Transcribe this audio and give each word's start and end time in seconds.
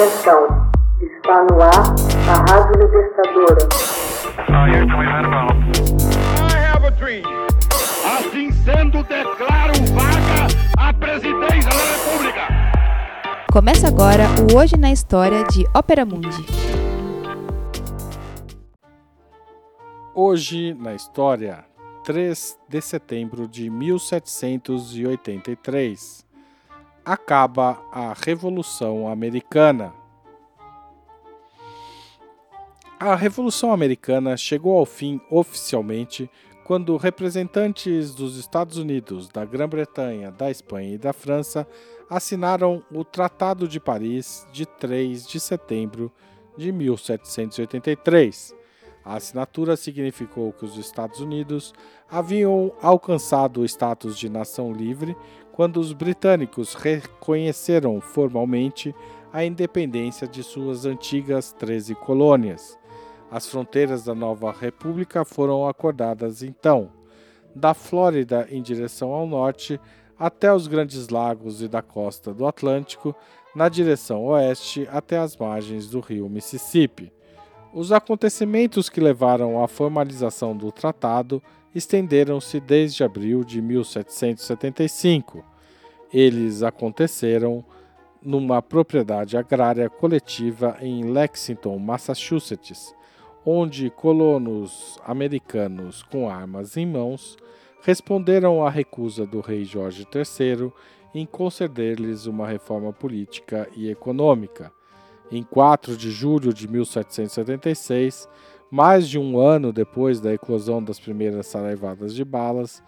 Atenção, 0.00 0.48
está 0.98 1.44
no 1.44 1.60
ar 1.60 1.84
a 2.26 2.32
Rádio 2.50 2.80
Libertadora. 2.80 3.68
Assim 8.16 8.50
sendo, 8.50 9.02
declaro 9.02 9.74
vaga 9.92 10.48
a 10.78 10.90
presidência 10.94 11.68
da 11.68 11.84
República. 11.92 12.48
Começa 13.52 13.88
agora 13.88 14.24
o 14.50 14.56
Hoje 14.56 14.78
na 14.78 14.90
História 14.90 15.44
de 15.44 15.66
Ópera 15.74 16.06
Mundi. 16.06 16.46
Hoje 20.14 20.72
na 20.80 20.94
História, 20.94 21.62
3 22.04 22.58
de 22.70 22.80
setembro 22.80 23.46
de 23.46 23.68
1783 23.68 26.29
acaba 27.04 27.82
a 27.92 28.14
Revolução 28.24 29.08
Americana. 29.08 29.92
A 32.98 33.14
Revolução 33.14 33.72
Americana 33.72 34.36
chegou 34.36 34.76
ao 34.76 34.84
fim 34.84 35.20
oficialmente 35.30 36.30
quando 36.64 36.96
representantes 36.96 38.14
dos 38.14 38.36
Estados 38.36 38.76
Unidos, 38.76 39.28
da 39.28 39.44
Grã-Bretanha, 39.44 40.30
da 40.30 40.50
Espanha 40.50 40.94
e 40.94 40.98
da 40.98 41.12
França 41.12 41.66
assinaram 42.08 42.82
o 42.92 43.04
Tratado 43.04 43.66
de 43.66 43.80
Paris 43.80 44.46
de 44.52 44.66
3 44.66 45.26
de 45.26 45.40
setembro 45.40 46.12
de 46.56 46.70
1783. 46.70 48.54
A 49.04 49.14
assinatura 49.16 49.76
significou 49.76 50.52
que 50.52 50.64
os 50.64 50.76
Estados 50.76 51.20
Unidos 51.20 51.72
haviam 52.08 52.72
alcançado 52.82 53.62
o 53.62 53.64
status 53.64 54.18
de 54.18 54.28
nação 54.28 54.72
livre 54.72 55.16
quando 55.60 55.76
os 55.76 55.92
britânicos 55.92 56.72
reconheceram 56.72 58.00
formalmente 58.00 58.94
a 59.30 59.44
independência 59.44 60.26
de 60.26 60.42
suas 60.42 60.86
antigas 60.86 61.52
13 61.52 61.94
colônias. 61.96 62.78
As 63.30 63.46
fronteiras 63.46 64.02
da 64.04 64.14
nova 64.14 64.50
república 64.52 65.22
foram 65.22 65.68
acordadas 65.68 66.42
então, 66.42 66.88
da 67.54 67.74
Flórida 67.74 68.48
em 68.50 68.62
direção 68.62 69.12
ao 69.12 69.26
norte 69.26 69.78
até 70.18 70.50
os 70.50 70.66
Grandes 70.66 71.10
Lagos 71.10 71.60
e 71.60 71.68
da 71.68 71.82
costa 71.82 72.32
do 72.32 72.46
Atlântico, 72.46 73.14
na 73.54 73.68
direção 73.68 74.24
oeste 74.28 74.88
até 74.90 75.18
as 75.18 75.36
margens 75.36 75.90
do 75.90 76.00
rio 76.00 76.26
Mississippi. 76.26 77.12
Os 77.74 77.92
acontecimentos 77.92 78.88
que 78.88 78.98
levaram 78.98 79.62
à 79.62 79.68
formalização 79.68 80.56
do 80.56 80.72
tratado 80.72 81.42
estenderam-se 81.74 82.58
desde 82.60 83.04
abril 83.04 83.44
de 83.44 83.60
1775. 83.60 85.49
Eles 86.12 86.62
aconteceram 86.62 87.64
numa 88.22 88.60
propriedade 88.60 89.36
agrária 89.36 89.88
coletiva 89.88 90.76
em 90.80 91.04
Lexington, 91.04 91.78
Massachusetts, 91.78 92.94
onde 93.44 93.90
colonos 93.90 94.98
americanos 95.04 96.02
com 96.02 96.28
armas 96.28 96.76
em 96.76 96.86
mãos 96.86 97.36
responderam 97.82 98.64
à 98.64 98.68
recusa 98.68 99.24
do 99.24 99.40
rei 99.40 99.64
Jorge 99.64 100.06
III 100.14 100.70
em 101.14 101.24
conceder-lhes 101.24 102.26
uma 102.26 102.46
reforma 102.46 102.92
política 102.92 103.68
e 103.74 103.88
econômica. 103.88 104.70
Em 105.30 105.42
4 105.42 105.96
de 105.96 106.10
julho 106.10 106.52
de 106.52 106.68
1776, 106.68 108.28
mais 108.70 109.08
de 109.08 109.18
um 109.18 109.38
ano 109.38 109.72
depois 109.72 110.20
da 110.20 110.32
eclosão 110.32 110.82
das 110.82 111.00
primeiras 111.00 111.46
saraivadas 111.46 112.14
de 112.14 112.24
balas, 112.24 112.82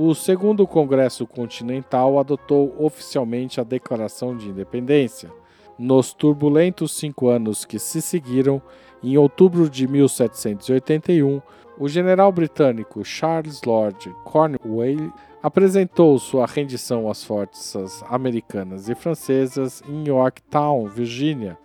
o 0.00 0.14
segundo 0.14 0.64
Congresso 0.64 1.26
Continental 1.26 2.20
adotou 2.20 2.72
oficialmente 2.78 3.60
a 3.60 3.64
Declaração 3.64 4.36
de 4.36 4.48
Independência. 4.48 5.28
Nos 5.76 6.14
turbulentos 6.14 6.92
cinco 6.92 7.26
anos 7.26 7.64
que 7.64 7.80
se 7.80 8.00
seguiram, 8.00 8.62
em 9.02 9.18
outubro 9.18 9.68
de 9.68 9.88
1781, 9.88 11.42
o 11.76 11.88
general 11.88 12.30
britânico 12.30 13.04
Charles 13.04 13.60
Lord 13.66 14.14
Cornwallis 14.24 15.10
apresentou 15.42 16.16
sua 16.20 16.46
rendição 16.46 17.10
às 17.10 17.24
forças 17.24 18.00
americanas 18.08 18.88
e 18.88 18.94
francesas 18.94 19.82
em 19.88 20.06
Yorktown, 20.06 20.86
Virgínia, 20.86 21.58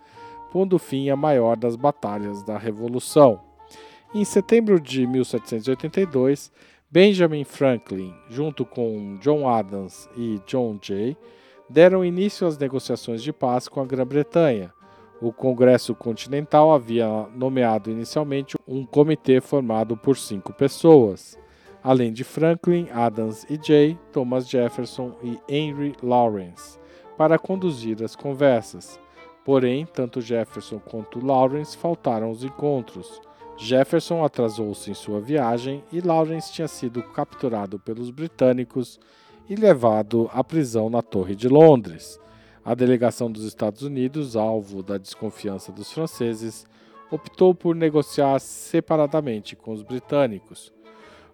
pondo 0.50 0.76
fim 0.76 1.08
à 1.08 1.14
maior 1.14 1.56
das 1.56 1.76
batalhas 1.76 2.42
da 2.42 2.58
Revolução. 2.58 3.40
Em 4.12 4.24
setembro 4.24 4.80
de 4.80 5.06
1782, 5.06 6.52
Benjamin 6.94 7.42
Franklin, 7.42 8.14
junto 8.30 8.64
com 8.64 9.18
John 9.20 9.48
Adams 9.48 10.08
e 10.16 10.40
John 10.46 10.78
Jay, 10.80 11.16
deram 11.68 12.04
início 12.04 12.46
às 12.46 12.56
negociações 12.56 13.20
de 13.20 13.32
paz 13.32 13.66
com 13.66 13.80
a 13.80 13.84
Grã-Bretanha. 13.84 14.72
O 15.20 15.32
Congresso 15.32 15.92
Continental 15.92 16.72
havia 16.72 17.26
nomeado 17.34 17.90
inicialmente 17.90 18.56
um 18.64 18.86
comitê 18.86 19.40
formado 19.40 19.96
por 19.96 20.16
cinco 20.16 20.52
pessoas. 20.52 21.36
Além 21.82 22.12
de 22.12 22.22
Franklin, 22.22 22.86
Adams 22.92 23.44
e 23.50 23.58
Jay, 23.60 23.98
Thomas 24.12 24.48
Jefferson 24.48 25.16
e 25.20 25.36
Henry 25.48 25.96
Lawrence, 26.00 26.78
para 27.18 27.40
conduzir 27.40 28.04
as 28.04 28.14
conversas. 28.14 29.00
Porém, 29.44 29.84
tanto 29.84 30.20
Jefferson 30.20 30.78
quanto 30.78 31.26
Lawrence 31.26 31.76
faltaram 31.76 32.28
aos 32.28 32.44
encontros. 32.44 33.20
Jefferson 33.56 34.24
atrasou-se 34.24 34.90
em 34.90 34.94
sua 34.94 35.20
viagem 35.20 35.82
e 35.92 36.00
Lawrence 36.00 36.52
tinha 36.52 36.68
sido 36.68 37.02
capturado 37.02 37.78
pelos 37.78 38.10
britânicos 38.10 38.98
e 39.48 39.54
levado 39.54 40.28
à 40.32 40.42
prisão 40.42 40.90
na 40.90 41.02
Torre 41.02 41.34
de 41.34 41.48
Londres. 41.48 42.20
A 42.64 42.74
delegação 42.74 43.30
dos 43.30 43.44
Estados 43.44 43.82
Unidos, 43.82 44.36
alvo 44.36 44.82
da 44.82 44.98
desconfiança 44.98 45.70
dos 45.70 45.92
franceses, 45.92 46.66
optou 47.10 47.54
por 47.54 47.74
negociar 47.76 48.38
separadamente 48.40 49.54
com 49.54 49.72
os 49.72 49.82
britânicos. 49.82 50.72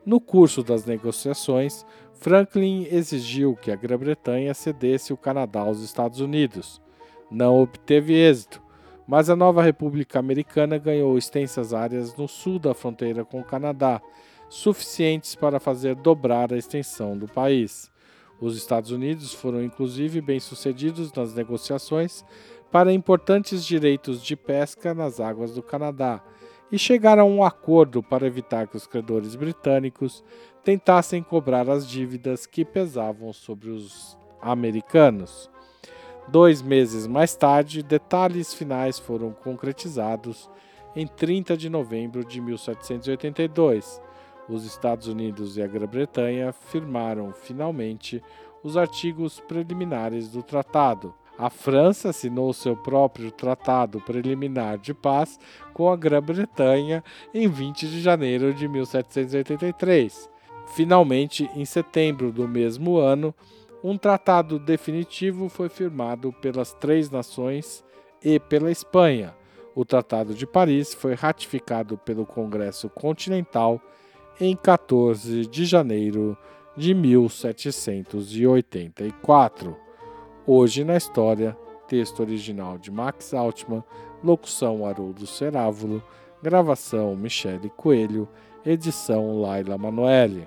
No 0.05 0.21
curso 0.21 0.63
das 0.63 0.85
negociações, 0.85 1.87
Franklin 2.15 2.87
exigiu 2.91 3.57
que 3.57 3.71
a 3.71 3.77
Grã-Bretanha 3.77 4.53
cedesse 4.53 5.13
o 5.13 5.17
Canadá 5.17 5.61
aos 5.61 5.81
Estados 5.81 6.21
Unidos 6.21 6.81
não 7.31 7.63
obteve 7.63 8.13
êxito, 8.15 8.61
mas 9.11 9.29
a 9.29 9.35
nova 9.35 9.61
República 9.61 10.21
Americana 10.21 10.79
ganhou 10.79 11.19
extensas 11.19 11.75
áreas 11.75 12.15
no 12.15 12.29
sul 12.29 12.61
da 12.61 12.73
fronteira 12.73 13.25
com 13.25 13.41
o 13.41 13.45
Canadá, 13.45 14.01
suficientes 14.49 15.35
para 15.35 15.59
fazer 15.59 15.97
dobrar 15.97 16.53
a 16.53 16.57
extensão 16.57 17.19
do 17.19 17.27
país. 17.27 17.91
Os 18.41 18.57
Estados 18.57 18.93
Unidos 18.93 19.35
foram 19.35 19.65
inclusive 19.65 20.21
bem-sucedidos 20.21 21.13
nas 21.13 21.35
negociações 21.35 22.25
para 22.71 22.93
importantes 22.93 23.67
direitos 23.67 24.23
de 24.23 24.37
pesca 24.37 24.95
nas 24.95 25.19
águas 25.19 25.53
do 25.57 25.63
Canadá 25.63 26.23
e 26.71 26.79
chegaram 26.79 27.25
a 27.25 27.27
um 27.27 27.43
acordo 27.43 28.05
para 28.05 28.29
evitar 28.29 28.69
que 28.69 28.77
os 28.77 28.87
credores 28.87 29.35
britânicos 29.35 30.23
tentassem 30.63 31.21
cobrar 31.21 31.69
as 31.69 31.85
dívidas 31.85 32.47
que 32.47 32.65
pesavam 32.65 33.33
sobre 33.33 33.71
os 33.71 34.17
americanos. 34.41 35.51
Dois 36.31 36.63
meses 36.63 37.09
mais 37.09 37.35
tarde, 37.35 37.83
detalhes 37.83 38.55
finais 38.55 39.01
foram 39.01 39.33
concretizados 39.33 40.49
em 40.95 41.05
30 41.05 41.57
de 41.57 41.69
novembro 41.69 42.25
de 42.25 42.41
1782. 42.41 44.01
Os 44.49 44.65
Estados 44.65 45.09
Unidos 45.09 45.57
e 45.57 45.63
a 45.63 45.67
Grã-Bretanha 45.67 46.53
firmaram 46.53 47.33
finalmente 47.33 48.23
os 48.63 48.77
artigos 48.77 49.41
preliminares 49.41 50.29
do 50.29 50.41
tratado. 50.41 51.13
A 51.37 51.51
França 51.51 52.11
assinou 52.11 52.53
seu 52.53 52.77
próprio 52.77 53.33
tratado 53.33 54.01
preliminar 54.01 54.79
de 54.79 54.95
paz 54.95 55.37
com 55.75 55.91
a 55.91 55.97
Grã-Bretanha 55.97 57.03
em 57.35 57.49
20 57.49 57.89
de 57.89 58.01
janeiro 58.01 58.55
de 58.55 58.69
1783. 58.69 60.31
Finalmente, 60.77 61.51
em 61.57 61.65
setembro 61.65 62.31
do 62.31 62.47
mesmo 62.47 62.99
ano, 62.99 63.35
um 63.83 63.97
tratado 63.97 64.59
definitivo 64.59 65.49
foi 65.49 65.69
firmado 65.69 66.33
pelas 66.33 66.73
três 66.75 67.09
nações 67.11 67.85
e 68.23 68.39
pela 68.39 68.71
Espanha. 68.71 69.35
O 69.75 69.83
Tratado 69.85 70.35
de 70.35 70.47
Paris 70.47 70.93
foi 70.93 71.15
ratificado 71.15 71.97
pelo 71.99 72.27
Congresso 72.27 72.91
Continental 72.91 73.81
em 74.41 74.57
14 74.57 75.47
de 75.47 75.65
janeiro 75.65 76.37
de 76.77 76.93
1784. 76.95 79.77
Hoje 80.47 80.85
na 80.85 80.97
história, 80.97 81.57
texto 81.87 82.21
original 82.21 82.79
de 82.79 82.91
Max 82.91 83.33
Altman, 83.33 83.85
locução 84.23 84.87
Haroldo 84.87 85.27
Cerávulo, 85.27 86.03
gravação 86.43 87.17
Michele 87.17 87.71
Coelho, 87.71 88.29
edição 88.65 89.41
Laila 89.41 89.79
Manoeli. 89.79 90.47